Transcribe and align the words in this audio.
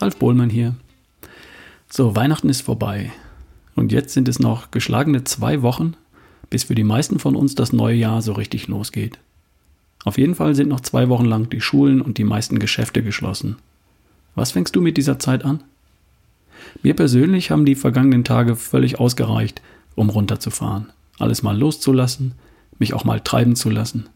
Ralf 0.00 0.16
Bohlmann 0.16 0.50
hier. 0.50 0.74
So, 1.88 2.16
Weihnachten 2.16 2.48
ist 2.48 2.62
vorbei. 2.62 3.12
Und 3.74 3.92
jetzt 3.92 4.14
sind 4.14 4.28
es 4.28 4.38
noch 4.38 4.70
geschlagene 4.70 5.24
zwei 5.24 5.62
Wochen, 5.62 5.94
bis 6.50 6.64
für 6.64 6.74
die 6.74 6.84
meisten 6.84 7.18
von 7.18 7.36
uns 7.36 7.54
das 7.54 7.72
neue 7.72 7.96
Jahr 7.96 8.22
so 8.22 8.32
richtig 8.32 8.68
losgeht. 8.68 9.18
Auf 10.04 10.18
jeden 10.18 10.34
Fall 10.34 10.54
sind 10.54 10.68
noch 10.68 10.80
zwei 10.80 11.08
Wochen 11.08 11.26
lang 11.26 11.50
die 11.50 11.60
Schulen 11.60 12.00
und 12.00 12.18
die 12.18 12.24
meisten 12.24 12.58
Geschäfte 12.58 13.02
geschlossen. 13.02 13.56
Was 14.34 14.52
fängst 14.52 14.74
du 14.74 14.80
mit 14.80 14.96
dieser 14.96 15.18
Zeit 15.18 15.44
an? 15.44 15.62
Mir 16.82 16.94
persönlich 16.94 17.50
haben 17.50 17.66
die 17.66 17.74
vergangenen 17.74 18.24
Tage 18.24 18.56
völlig 18.56 18.98
ausgereicht, 18.98 19.60
um 19.94 20.10
runterzufahren, 20.10 20.86
alles 21.18 21.42
mal 21.42 21.56
loszulassen, 21.56 22.32
mich 22.78 22.94
auch 22.94 23.04
mal 23.04 23.20
treiben 23.20 23.56
zu 23.56 23.68
lassen. 23.68 24.06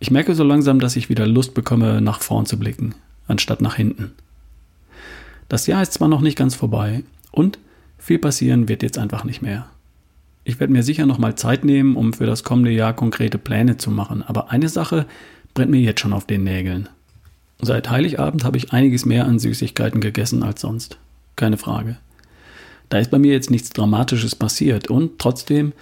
Ich 0.00 0.10
merke 0.10 0.34
so 0.34 0.44
langsam, 0.44 0.80
dass 0.80 0.96
ich 0.96 1.08
wieder 1.08 1.26
Lust 1.26 1.54
bekomme, 1.54 2.00
nach 2.00 2.20
vorn 2.20 2.46
zu 2.46 2.58
blicken, 2.58 2.94
anstatt 3.26 3.60
nach 3.60 3.74
hinten. 3.74 4.12
Das 5.48 5.66
Jahr 5.66 5.82
ist 5.82 5.94
zwar 5.94 6.08
noch 6.08 6.20
nicht 6.20 6.36
ganz 6.36 6.54
vorbei 6.54 7.04
und 7.30 7.58
viel 7.98 8.18
passieren 8.18 8.68
wird 8.68 8.82
jetzt 8.82 8.98
einfach 8.98 9.24
nicht 9.24 9.42
mehr. 9.42 9.66
Ich 10.44 10.60
werde 10.60 10.72
mir 10.72 10.82
sicher 10.82 11.06
noch 11.06 11.18
mal 11.18 11.34
Zeit 11.34 11.64
nehmen, 11.64 11.96
um 11.96 12.12
für 12.12 12.26
das 12.26 12.44
kommende 12.44 12.70
Jahr 12.70 12.94
konkrete 12.94 13.38
Pläne 13.38 13.76
zu 13.76 13.90
machen, 13.90 14.22
aber 14.22 14.50
eine 14.50 14.68
Sache 14.68 15.06
brennt 15.54 15.70
mir 15.70 15.80
jetzt 15.80 16.00
schon 16.00 16.12
auf 16.12 16.26
den 16.26 16.44
Nägeln. 16.44 16.88
Seit 17.60 17.90
Heiligabend 17.90 18.44
habe 18.44 18.56
ich 18.56 18.72
einiges 18.72 19.04
mehr 19.04 19.26
an 19.26 19.38
Süßigkeiten 19.38 20.00
gegessen 20.00 20.42
als 20.42 20.60
sonst. 20.60 20.98
Keine 21.36 21.56
Frage. 21.56 21.96
Da 22.88 22.98
ist 22.98 23.10
bei 23.10 23.18
mir 23.18 23.32
jetzt 23.32 23.50
nichts 23.50 23.70
Dramatisches 23.70 24.34
passiert 24.34 24.88
und 24.88 25.18
trotzdem, 25.18 25.72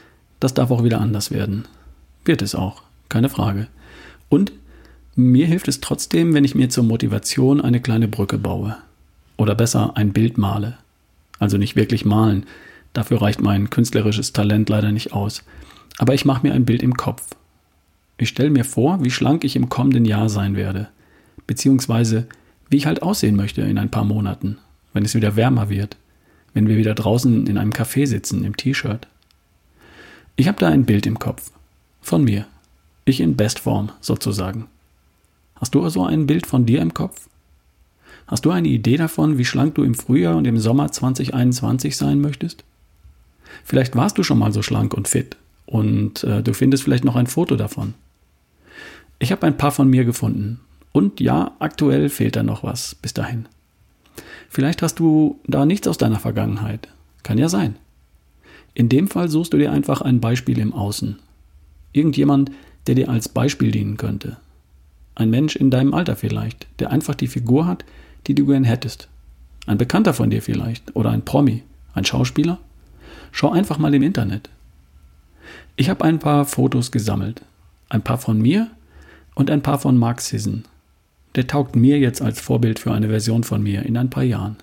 das 0.40 0.54
darf 0.54 0.70
auch 0.70 0.84
wieder 0.84 1.00
anders 1.00 1.30
werden. 1.30 1.66
Wird 2.24 2.42
es 2.42 2.54
auch, 2.54 2.82
keine 3.08 3.28
Frage. 3.28 3.68
Und 4.28 4.52
mir 5.14 5.46
hilft 5.46 5.68
es 5.68 5.80
trotzdem, 5.80 6.34
wenn 6.34 6.44
ich 6.44 6.54
mir 6.54 6.68
zur 6.68 6.84
Motivation 6.84 7.60
eine 7.60 7.80
kleine 7.80 8.08
Brücke 8.08 8.38
baue. 8.38 8.76
Oder 9.36 9.54
besser 9.54 9.96
ein 9.96 10.12
Bild 10.12 10.38
male. 10.38 10.78
Also 11.38 11.58
nicht 11.58 11.76
wirklich 11.76 12.04
malen, 12.04 12.46
dafür 12.92 13.20
reicht 13.20 13.40
mein 13.40 13.70
künstlerisches 13.70 14.32
Talent 14.32 14.68
leider 14.68 14.92
nicht 14.92 15.12
aus. 15.12 15.42
Aber 15.98 16.14
ich 16.14 16.24
mache 16.24 16.46
mir 16.46 16.54
ein 16.54 16.64
Bild 16.64 16.82
im 16.82 16.94
Kopf. 16.94 17.22
Ich 18.18 18.28
stelle 18.30 18.50
mir 18.50 18.64
vor, 18.64 19.04
wie 19.04 19.10
schlank 19.10 19.44
ich 19.44 19.56
im 19.56 19.68
kommenden 19.68 20.04
Jahr 20.04 20.28
sein 20.28 20.56
werde. 20.56 20.88
Beziehungsweise, 21.46 22.26
wie 22.70 22.78
ich 22.78 22.86
halt 22.86 23.02
aussehen 23.02 23.36
möchte 23.36 23.62
in 23.62 23.78
ein 23.78 23.90
paar 23.90 24.04
Monaten, 24.04 24.58
wenn 24.92 25.04
es 25.04 25.14
wieder 25.14 25.36
wärmer 25.36 25.68
wird, 25.68 25.96
wenn 26.54 26.68
wir 26.68 26.78
wieder 26.78 26.94
draußen 26.94 27.46
in 27.46 27.58
einem 27.58 27.72
Café 27.72 28.06
sitzen, 28.06 28.44
im 28.44 28.56
T-Shirt. 28.56 29.06
Ich 30.36 30.48
habe 30.48 30.58
da 30.58 30.68
ein 30.68 30.86
Bild 30.86 31.06
im 31.06 31.18
Kopf. 31.18 31.50
Von 32.00 32.24
mir. 32.24 32.46
Ich 33.04 33.20
in 33.20 33.36
Bestform 33.36 33.92
sozusagen. 34.00 34.66
Hast 35.56 35.74
du 35.74 35.82
also 35.82 36.04
ein 36.04 36.26
Bild 36.26 36.46
von 36.46 36.66
dir 36.66 36.80
im 36.80 36.94
Kopf? 36.94 37.28
Hast 38.26 38.44
du 38.44 38.50
eine 38.50 38.68
Idee 38.68 38.96
davon, 38.96 39.38
wie 39.38 39.44
schlank 39.44 39.76
du 39.76 39.84
im 39.84 39.94
Frühjahr 39.94 40.36
und 40.36 40.46
im 40.46 40.58
Sommer 40.58 40.90
2021 40.90 41.96
sein 41.96 42.20
möchtest? 42.20 42.64
Vielleicht 43.64 43.94
warst 43.94 44.18
du 44.18 44.22
schon 44.22 44.38
mal 44.38 44.52
so 44.52 44.62
schlank 44.62 44.94
und 44.94 45.08
fit 45.08 45.36
und 45.64 46.24
äh, 46.24 46.42
du 46.42 46.52
findest 46.52 46.82
vielleicht 46.82 47.04
noch 47.04 47.16
ein 47.16 47.26
Foto 47.26 47.56
davon. 47.56 47.94
Ich 49.18 49.32
habe 49.32 49.46
ein 49.46 49.56
paar 49.56 49.70
von 49.70 49.88
mir 49.88 50.04
gefunden 50.04 50.60
und 50.92 51.20
ja, 51.20 51.52
aktuell 51.60 52.08
fehlt 52.08 52.36
da 52.36 52.42
noch 52.42 52.64
was 52.64 52.94
bis 52.96 53.14
dahin. 53.14 53.46
Vielleicht 54.48 54.82
hast 54.82 54.98
du 54.98 55.38
da 55.46 55.64
nichts 55.64 55.86
aus 55.88 55.98
deiner 55.98 56.18
Vergangenheit. 56.18 56.88
Kann 57.22 57.38
ja 57.38 57.48
sein. 57.48 57.76
In 58.74 58.88
dem 58.88 59.08
Fall 59.08 59.28
suchst 59.28 59.52
du 59.52 59.58
dir 59.58 59.72
einfach 59.72 60.00
ein 60.00 60.20
Beispiel 60.20 60.58
im 60.58 60.72
Außen. 60.72 61.18
Irgendjemand, 61.92 62.50
der 62.86 62.94
dir 62.94 63.08
als 63.08 63.28
Beispiel 63.28 63.70
dienen 63.70 63.96
könnte. 63.96 64.36
Ein 65.14 65.30
Mensch 65.30 65.56
in 65.56 65.70
deinem 65.70 65.94
Alter 65.94 66.14
vielleicht, 66.14 66.66
der 66.78 66.90
einfach 66.90 67.14
die 67.14 67.26
Figur 67.26 67.66
hat, 67.66 67.84
die 68.26 68.34
du 68.34 68.46
gern 68.46 68.64
hättest. 68.64 69.08
Ein 69.66 69.78
Bekannter 69.78 70.14
von 70.14 70.30
dir 70.30 70.42
vielleicht 70.42 70.94
oder 70.94 71.10
ein 71.10 71.24
Promi, 71.24 71.62
ein 71.94 72.04
Schauspieler. 72.04 72.58
Schau 73.32 73.50
einfach 73.50 73.78
mal 73.78 73.94
im 73.94 74.02
Internet. 74.02 74.48
Ich 75.76 75.90
habe 75.90 76.04
ein 76.04 76.18
paar 76.18 76.44
Fotos 76.44 76.92
gesammelt. 76.92 77.42
Ein 77.88 78.02
paar 78.02 78.18
von 78.18 78.40
mir 78.40 78.70
und 79.34 79.50
ein 79.50 79.62
paar 79.62 79.78
von 79.78 79.96
Mark 79.96 80.20
Sisson. 80.20 80.64
Der 81.34 81.46
taugt 81.46 81.76
mir 81.76 81.98
jetzt 81.98 82.22
als 82.22 82.40
Vorbild 82.40 82.78
für 82.78 82.92
eine 82.92 83.08
Version 83.08 83.44
von 83.44 83.62
mir 83.62 83.84
in 83.84 83.96
ein 83.96 84.10
paar 84.10 84.22
Jahren. 84.22 84.56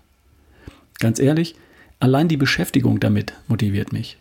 Ganz 1.00 1.20
ehrlich, 1.20 1.56
allein 2.00 2.28
die 2.28 2.38
Beschäftigung 2.38 3.00
damit 3.00 3.34
motiviert 3.48 3.94
mich. 3.94 4.18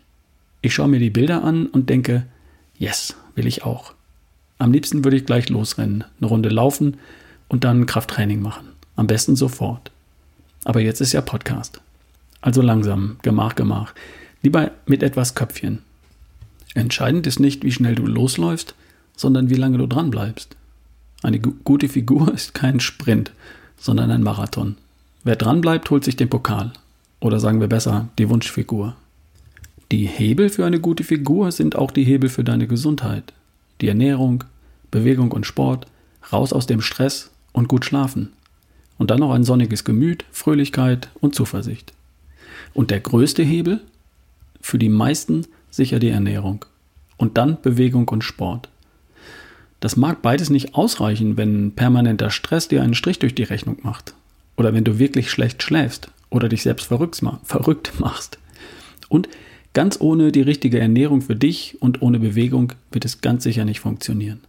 Ich 0.61 0.73
schaue 0.73 0.87
mir 0.87 0.99
die 0.99 1.09
Bilder 1.09 1.43
an 1.43 1.65
und 1.65 1.89
denke, 1.89 2.25
yes, 2.77 3.15
will 3.35 3.47
ich 3.47 3.63
auch. 3.63 3.93
Am 4.59 4.71
liebsten 4.71 5.03
würde 5.03 5.17
ich 5.17 5.25
gleich 5.25 5.49
losrennen, 5.49 6.03
eine 6.19 6.29
Runde 6.29 6.49
laufen 6.49 6.97
und 7.49 7.63
dann 7.63 7.85
Krafttraining 7.85 8.41
machen. 8.41 8.72
Am 8.95 9.07
besten 9.07 9.35
sofort. 9.35 9.91
Aber 10.63 10.81
jetzt 10.81 11.01
ist 11.01 11.13
ja 11.13 11.21
Podcast. 11.21 11.81
Also 12.41 12.61
langsam, 12.61 13.17
gemach, 13.21 13.55
gemach. 13.55 13.93
Lieber 14.41 14.71
mit 14.85 15.03
etwas 15.03 15.35
Köpfchen. 15.35 15.79
Entscheidend 16.73 17.27
ist 17.27 17.39
nicht, 17.39 17.63
wie 17.63 17.71
schnell 17.71 17.95
du 17.95 18.05
losläufst, 18.05 18.75
sondern 19.15 19.49
wie 19.49 19.55
lange 19.55 19.77
du 19.77 19.87
dran 19.87 20.11
bleibst. 20.11 20.55
Eine 21.21 21.39
gute 21.39 21.87
Figur 21.87 22.33
ist 22.33 22.53
kein 22.53 22.79
Sprint, 22.79 23.31
sondern 23.77 24.11
ein 24.11 24.23
Marathon. 24.23 24.75
Wer 25.23 25.37
dran 25.37 25.61
bleibt, 25.61 25.89
holt 25.89 26.03
sich 26.03 26.15
den 26.15 26.29
Pokal. 26.29 26.73
Oder 27.19 27.39
sagen 27.39 27.61
wir 27.61 27.67
besser, 27.67 28.09
die 28.17 28.29
Wunschfigur. 28.29 28.95
Die 29.91 30.07
Hebel 30.07 30.49
für 30.49 30.65
eine 30.65 30.79
gute 30.79 31.03
Figur 31.03 31.51
sind 31.51 31.77
auch 31.77 31.91
die 31.91 32.03
Hebel 32.03 32.29
für 32.29 32.43
deine 32.43 32.67
Gesundheit. 32.67 33.31
Die 33.79 33.87
Ernährung, 33.87 34.43
Bewegung 34.91 35.31
und 35.31 35.45
Sport, 35.45 35.87
raus 36.33 36.51
aus 36.51 36.67
dem 36.67 36.81
Stress 36.81 37.31
und 37.53 37.67
gut 37.69 37.85
schlafen. 37.85 38.33
Und 38.97 39.11
dann 39.11 39.19
noch 39.19 39.33
ein 39.33 39.43
sonniges 39.43 39.83
Gemüt, 39.83 40.25
Fröhlichkeit 40.31 41.09
und 41.19 41.35
Zuversicht. 41.35 41.93
Und 42.73 42.91
der 42.91 42.99
größte 42.99 43.43
Hebel? 43.43 43.81
Für 44.61 44.77
die 44.77 44.89
meisten 44.89 45.45
sicher 45.69 45.99
die 45.99 46.09
Ernährung. 46.09 46.65
Und 47.17 47.37
dann 47.37 47.61
Bewegung 47.61 48.07
und 48.09 48.23
Sport. 48.23 48.69
Das 49.79 49.97
mag 49.97 50.21
beides 50.21 50.49
nicht 50.49 50.75
ausreichen, 50.75 51.35
wenn 51.35 51.73
permanenter 51.73 52.29
Stress 52.29 52.67
dir 52.67 52.81
einen 52.81 52.93
Strich 52.93 53.19
durch 53.19 53.35
die 53.35 53.43
Rechnung 53.43 53.77
macht. 53.81 54.13
Oder 54.55 54.73
wenn 54.73 54.83
du 54.83 54.99
wirklich 54.99 55.31
schlecht 55.31 55.63
schläfst 55.63 56.09
oder 56.29 56.47
dich 56.47 56.63
selbst 56.63 56.85
verrückt 56.85 57.21
machst. 57.99 58.37
Und 59.09 59.27
Ganz 59.73 59.99
ohne 59.99 60.31
die 60.31 60.41
richtige 60.41 60.79
Ernährung 60.79 61.21
für 61.21 61.35
dich 61.35 61.77
und 61.81 62.03
ohne 62.03 62.19
Bewegung 62.19 62.73
wird 62.91 63.05
es 63.05 63.21
ganz 63.21 63.43
sicher 63.43 63.65
nicht 63.65 63.79
funktionieren. 63.79 64.41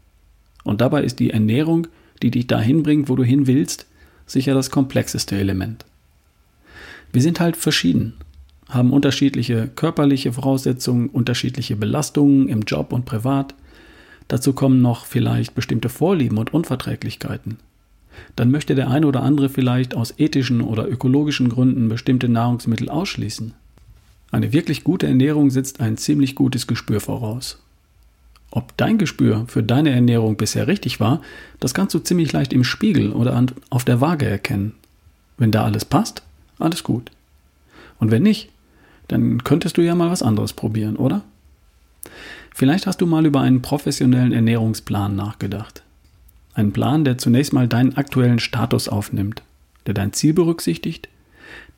Und 0.65 0.83
dabei 0.83 1.03
ist 1.03 1.19
die 1.19 1.31
Ernährung, 1.31 1.87
die 2.23 2.31
dich 2.31 2.47
dahin 2.47 2.83
bringt, 2.83 3.09
wo 3.09 3.17
du 3.17 3.25
hin 3.25 3.47
willst, 3.47 3.87
sicher 4.27 4.55
das 4.55 4.71
komplexeste 4.71 5.37
Element. 5.37 5.85
Wir 7.13 7.23
sind 7.23 7.41
halt 7.41 7.57
verschieden, 7.57 8.15
haben 8.69 8.93
unterschiedliche 8.93 9.69
körperliche 9.69 10.33
Voraussetzungen, 10.33 11.09
unterschiedliche 11.09 11.77
Belastungen 11.77 12.49
im 12.49 12.63
Job 12.63 12.93
und 12.93 13.05
privat. 13.05 13.55
Dazu 14.29 14.53
kommen 14.53 14.83
noch 14.83 15.07
vielleicht 15.07 15.55
bestimmte 15.55 15.89
Vorlieben 15.89 16.39
und 16.39 16.55
Unverträglichkeiten. 16.55 17.59
Dann 18.37 18.51
möchte 18.51 18.75
der 18.75 18.91
eine 18.91 19.07
oder 19.07 19.23
andere 19.23 19.49
vielleicht 19.49 19.95
aus 19.95 20.15
ethischen 20.19 20.61
oder 20.61 20.89
ökologischen 20.89 21.49
Gründen 21.49 21.89
bestimmte 21.89 22.29
Nahrungsmittel 22.29 22.89
ausschließen. 22.89 23.55
Eine 24.31 24.53
wirklich 24.53 24.83
gute 24.83 25.07
Ernährung 25.07 25.51
setzt 25.51 25.81
ein 25.81 25.97
ziemlich 25.97 26.35
gutes 26.35 26.67
Gespür 26.67 27.01
voraus. 27.01 27.64
Ob 28.55 28.77
dein 28.77 28.99
Gespür 28.99 29.45
für 29.49 29.63
deine 29.63 29.91
Ernährung 29.91 30.37
bisher 30.37 30.69
richtig 30.69 31.01
war, 31.01 31.21
das 31.59 31.75
kannst 31.75 31.95
du 31.95 31.99
ziemlich 31.99 32.33
leicht 32.33 32.53
im 32.53 32.63
Spiegel 32.63 33.13
oder 33.13 33.45
auf 33.71 33.85
der 33.85 34.01
Waage 34.01 34.27
erkennen. 34.27 34.75
Wenn 35.37 35.51
da 35.51 35.65
alles 35.65 35.85
passt, 35.85 36.23
alles 36.59 36.85
gut. 36.85 37.11
Und 37.99 38.11
wenn 38.11 38.23
nicht, 38.23 38.51
dann 39.09 39.43
könntest 39.43 39.77
du 39.77 39.83
ja 39.83 39.95
mal 39.95 40.11
was 40.11 40.23
anderes 40.23 40.53
probieren, 40.53 40.97
oder? 40.97 41.23
Vielleicht 42.55 42.87
hast 42.87 43.01
du 43.01 43.07
mal 43.07 43.27
über 43.27 43.41
einen 43.41 43.61
professionellen 43.61 44.33
Ernährungsplan 44.33 45.17
nachgedacht. 45.17 45.83
Einen 46.55 46.73
Plan, 46.73 47.05
der 47.05 47.19
zunächst 47.19 47.53
mal 47.53 47.67
deinen 47.67 47.97
aktuellen 47.97 48.39
Status 48.39 48.89
aufnimmt, 48.89 49.43
der 49.87 49.95
dein 49.95 50.13
Ziel 50.13 50.33
berücksichtigt 50.33 51.09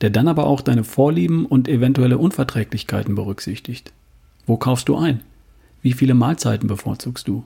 der 0.01 0.09
dann 0.09 0.27
aber 0.27 0.45
auch 0.45 0.61
deine 0.61 0.83
Vorlieben 0.83 1.45
und 1.45 1.67
eventuelle 1.67 2.17
Unverträglichkeiten 2.17 3.15
berücksichtigt. 3.15 3.91
Wo 4.45 4.57
kaufst 4.57 4.89
du 4.89 4.97
ein? 4.97 5.21
Wie 5.81 5.93
viele 5.93 6.13
Mahlzeiten 6.13 6.67
bevorzugst 6.67 7.27
du? 7.27 7.45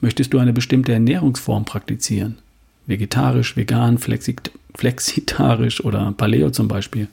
Möchtest 0.00 0.32
du 0.32 0.38
eine 0.38 0.52
bestimmte 0.52 0.92
Ernährungsform 0.92 1.64
praktizieren? 1.64 2.38
Vegetarisch, 2.86 3.56
vegan, 3.56 3.98
flexit 3.98 4.50
flexitarisch 4.74 5.84
oder 5.84 6.12
Paleo 6.12 6.50
zum 6.50 6.66
Beispiel. 6.66 7.08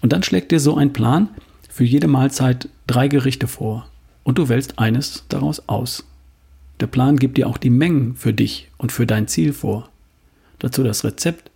Und 0.00 0.12
dann 0.12 0.22
schlägt 0.22 0.52
dir 0.52 0.60
so 0.60 0.76
ein 0.76 0.92
Plan 0.92 1.28
für 1.68 1.84
jede 1.84 2.06
Mahlzeit 2.06 2.68
drei 2.86 3.08
Gerichte 3.08 3.48
vor 3.48 3.88
und 4.22 4.38
du 4.38 4.48
wählst 4.48 4.78
eines 4.78 5.24
daraus 5.28 5.68
aus. 5.68 6.04
Der 6.80 6.86
Plan 6.86 7.16
gibt 7.16 7.38
dir 7.38 7.48
auch 7.48 7.58
die 7.58 7.70
Mengen 7.70 8.14
für 8.14 8.32
dich 8.32 8.68
und 8.78 8.92
für 8.92 9.06
dein 9.06 9.26
Ziel 9.26 9.52
vor. 9.52 9.88
Dazu 10.60 10.84
das 10.84 11.04
Rezept, 11.04 11.50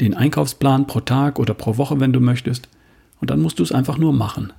den 0.00 0.14
Einkaufsplan 0.14 0.86
pro 0.86 1.00
Tag 1.00 1.38
oder 1.38 1.54
pro 1.54 1.76
Woche, 1.76 2.00
wenn 2.00 2.12
du 2.12 2.20
möchtest, 2.20 2.68
und 3.20 3.30
dann 3.30 3.40
musst 3.40 3.58
du 3.58 3.62
es 3.62 3.72
einfach 3.72 3.98
nur 3.98 4.12
machen. 4.12 4.52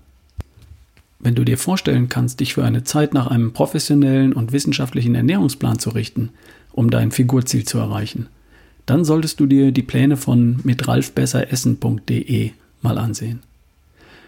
Wenn 1.24 1.36
du 1.36 1.46
dir 1.46 1.58
vorstellen 1.58 2.10
kannst, 2.10 2.42
dich 2.42 2.54
für 2.54 2.66
eine 2.66 2.84
Zeit 2.84 3.14
nach 3.14 3.28
einem 3.28 3.54
professionellen 3.54 4.34
und 4.34 4.52
wissenschaftlichen 4.52 5.16
Ernährungsplan 5.16 5.80
zu 5.80 5.92
richten, 5.92 6.32
um 6.74 6.90
dein 6.90 7.12
Figurziel 7.12 7.64
zu 7.64 7.78
erreichen, 7.78 8.28
dann 8.86 9.06
solltest 9.06 9.40
du 9.40 9.46
dir 9.46 9.72
die 9.72 9.84
Pläne 9.84 10.18
von 10.18 10.60
mitralfbesseressen.de 10.64 12.52
mal 12.82 12.98
ansehen. 12.98 13.40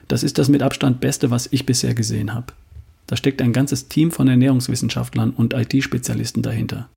Das 0.07 0.23
ist 0.23 0.37
das 0.37 0.47
mit 0.47 0.63
Abstand 0.63 1.01
Beste, 1.01 1.31
was 1.31 1.49
ich 1.51 1.65
bisher 1.65 1.93
gesehen 1.93 2.33
habe. 2.33 2.53
Da 3.07 3.17
steckt 3.17 3.41
ein 3.41 3.51
ganzes 3.51 3.89
Team 3.89 4.11
von 4.11 4.29
Ernährungswissenschaftlern 4.29 5.31
und 5.31 5.53
IT-Spezialisten 5.53 6.43
dahinter. 6.43 6.87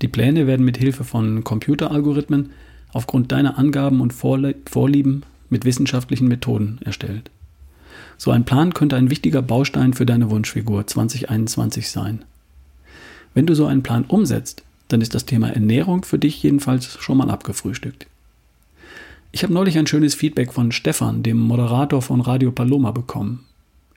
Die 0.00 0.08
Pläne 0.08 0.46
werden 0.46 0.64
mit 0.64 0.76
Hilfe 0.76 1.02
von 1.02 1.42
Computeralgorithmen 1.42 2.50
aufgrund 2.92 3.32
deiner 3.32 3.58
Angaben 3.58 4.00
und 4.00 4.12
Vorlieben 4.12 5.24
mit 5.50 5.64
wissenschaftlichen 5.64 6.28
Methoden 6.28 6.78
erstellt. 6.84 7.30
So 8.16 8.30
ein 8.30 8.44
Plan 8.44 8.74
könnte 8.74 8.96
ein 8.96 9.10
wichtiger 9.10 9.42
Baustein 9.42 9.94
für 9.94 10.06
deine 10.06 10.30
Wunschfigur 10.30 10.86
2021 10.86 11.90
sein. 11.90 12.24
Wenn 13.34 13.46
du 13.46 13.54
so 13.54 13.66
einen 13.66 13.82
Plan 13.82 14.04
umsetzt, 14.04 14.62
dann 14.88 15.00
ist 15.00 15.14
das 15.14 15.26
Thema 15.26 15.50
Ernährung 15.50 16.04
für 16.04 16.18
dich 16.18 16.42
jedenfalls 16.42 16.98
schon 17.00 17.18
mal 17.18 17.30
abgefrühstückt. 17.30 18.06
Ich 19.32 19.42
habe 19.42 19.52
neulich 19.52 19.76
ein 19.78 19.86
schönes 19.86 20.14
Feedback 20.14 20.52
von 20.52 20.70
Stefan, 20.70 21.24
dem 21.24 21.38
Moderator 21.38 22.02
von 22.02 22.20
Radio 22.20 22.52
Paloma, 22.52 22.92
bekommen. 22.92 23.44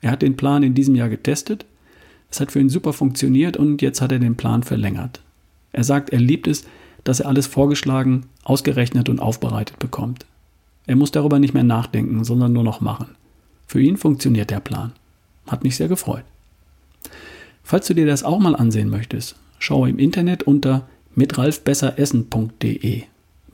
Er 0.00 0.10
hat 0.10 0.22
den 0.22 0.36
Plan 0.36 0.62
in 0.62 0.74
diesem 0.74 0.96
Jahr 0.96 1.08
getestet, 1.08 1.64
es 2.30 2.40
hat 2.40 2.52
für 2.52 2.60
ihn 2.60 2.68
super 2.68 2.92
funktioniert 2.92 3.56
und 3.56 3.80
jetzt 3.80 4.00
hat 4.00 4.12
er 4.12 4.18
den 4.18 4.36
Plan 4.36 4.62
verlängert. 4.62 5.20
Er 5.72 5.84
sagt, 5.84 6.10
er 6.10 6.20
liebt 6.20 6.46
es, 6.46 6.64
dass 7.04 7.20
er 7.20 7.28
alles 7.28 7.46
vorgeschlagen, 7.46 8.26
ausgerechnet 8.44 9.08
und 9.08 9.20
aufbereitet 9.20 9.78
bekommt. 9.78 10.26
Er 10.86 10.96
muss 10.96 11.10
darüber 11.10 11.38
nicht 11.38 11.54
mehr 11.54 11.64
nachdenken, 11.64 12.24
sondern 12.24 12.52
nur 12.52 12.64
noch 12.64 12.80
machen. 12.80 13.08
Für 13.68 13.80
ihn 13.80 13.98
funktioniert 13.98 14.50
der 14.50 14.60
Plan. 14.60 14.92
Hat 15.46 15.62
mich 15.62 15.76
sehr 15.76 15.88
gefreut. 15.88 16.24
Falls 17.62 17.86
du 17.86 17.94
dir 17.94 18.06
das 18.06 18.24
auch 18.24 18.38
mal 18.38 18.56
ansehen 18.56 18.88
möchtest, 18.88 19.36
schaue 19.58 19.90
im 19.90 19.98
Internet 19.98 20.42
unter 20.42 20.88
mitralfbesseressen.de. 21.14 23.02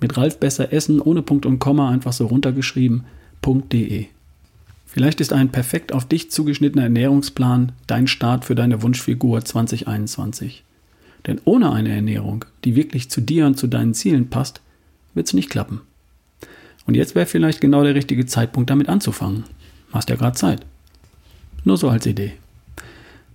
Mit 0.01 0.17
Ralf 0.17 0.39
Besser 0.39 0.73
Essen 0.73 1.01
ohne 1.01 1.23
Punkt 1.23 1.47
und 1.47 1.59
Komma 1.59 1.91
einfach 1.91 2.13
so 2.13 2.27
runtergeschrieben.de. 2.27 4.07
Vielleicht 4.87 5.21
ist 5.21 5.33
ein 5.33 5.51
perfekt 5.51 5.93
auf 5.93 6.05
dich 6.05 6.31
zugeschnittener 6.31 6.85
Ernährungsplan 6.85 7.73
dein 7.89 8.07
Start 8.07 8.45
für 8.45 8.55
deine 8.55 8.83
Wunschfigur 8.83 9.45
2021. 9.45 10.63
Denn 11.27 11.41
ohne 11.45 11.73
eine 11.73 11.93
Ernährung, 11.93 12.45
die 12.65 12.77
wirklich 12.77 13.11
zu 13.11 13.21
dir 13.21 13.47
und 13.47 13.59
zu 13.59 13.67
deinen 13.67 13.95
Zielen 13.95 14.31
passt, 14.31 14.61
wird 15.15 15.27
es 15.27 15.33
nicht 15.33 15.51
klappen. 15.51 15.81
Und 16.87 16.95
jetzt 16.95 17.17
wäre 17.17 17.27
vielleicht 17.27 17.61
genau 17.61 17.83
der 17.83 17.97
richtige 17.97 18.27
Zeitpunkt, 18.27 18.71
damit 18.71 18.89
anzufangen. 18.89 19.43
Hast 19.95 20.11
ja 20.11 20.17
gerade 20.17 20.37
Zeit. 20.37 20.67
Nur 21.63 21.79
so 21.79 21.89
als 21.89 22.05
Idee. 22.05 22.33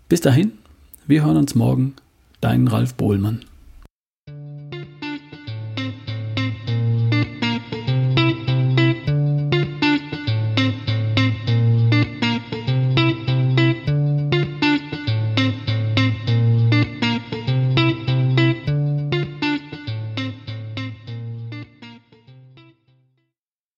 Bis 0.09 0.19
dahin, 0.19 0.51
wir 1.07 1.23
hören 1.23 1.37
uns 1.37 1.55
morgen. 1.55 1.95
Dein 2.41 2.67
Ralf 2.67 2.95
Bohlmann. 2.95 3.45